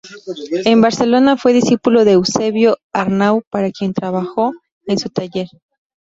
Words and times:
En 0.65 0.81
Barcelona, 0.81 1.37
fue 1.37 1.53
discípulo 1.53 2.05
de 2.05 2.13
Eusebio 2.13 2.79
Arnau, 2.91 3.43
para 3.51 3.69
quien 3.69 3.93
trabajó 3.93 4.51
en 4.87 4.97
su 4.97 5.11
taller. 5.11 5.47